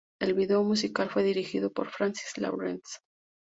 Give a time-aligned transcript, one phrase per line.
[0.19, 2.97] El video musical fue dirigido por Francis Lawrence.